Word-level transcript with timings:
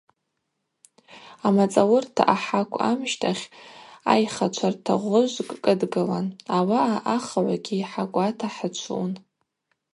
Амацӏауырта 1.45 2.23
ахӏакв 2.35 2.73
ащтахь 2.89 3.43
айхачвартагъвыжвкӏ 4.11 5.57
кӏыдгылан, 5.63 6.27
ауаъа 6.57 6.95
ахыгӏвгьи 7.15 7.89
хӏакӏвата 7.91 8.47
хӏычвлун. 8.55 9.13